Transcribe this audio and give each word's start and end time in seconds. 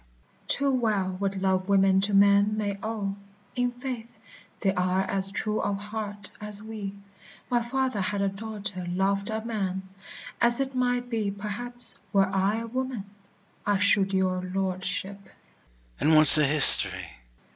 VIOLA. 0.01 0.47
Too 0.47 0.71
well 0.71 1.15
what 1.19 1.35
love 1.39 1.69
women 1.69 2.01
to 2.01 2.11
men 2.11 2.57
may 2.57 2.75
owe: 2.81 3.17
In 3.55 3.69
faith, 3.71 4.17
they 4.61 4.73
are 4.73 5.01
as 5.03 5.31
true 5.31 5.61
of 5.61 5.77
heart 5.77 6.31
as 6.41 6.63
we. 6.63 6.95
My 7.51 7.61
father 7.61 8.01
had 8.01 8.19
a 8.23 8.27
daughter 8.27 8.87
loved 8.89 9.29
a 9.29 9.45
man, 9.45 9.87
As 10.41 10.59
it 10.59 10.73
might 10.73 11.07
be, 11.07 11.29
perhaps, 11.29 11.93
were 12.11 12.25
I 12.29 12.61
a 12.61 12.65
woman, 12.67 13.05
I 13.63 13.77
should 13.77 14.11
your 14.11 14.41
lordship. 14.43 15.19